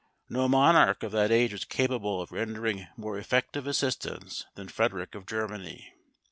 No 0.29 0.47
monarch 0.47 1.03
of 1.03 1.11
that 1.11 1.29
age 1.31 1.51
was 1.51 1.63
capable 1.63 2.23
of 2.23 2.31
rendering 2.31 2.87
more 2.97 3.19
effective 3.19 3.67
assistance 3.67 4.47
than 4.55 4.67
Frederic 4.67 5.13
of 5.13 5.27
Germany. 5.27 5.93